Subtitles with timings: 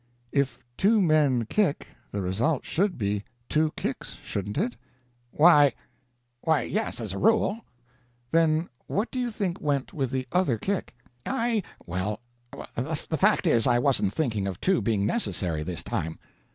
[0.31, 4.75] "If two men kick, the result should be two kicks, shouldn't it?"
[5.29, 5.73] "Why
[6.39, 7.63] why yes, as a rule."
[8.31, 12.19] "Then what do you think went with the other kick?" "I well
[12.73, 16.17] the fact is, I wasn't thinking of two being necessary, this time."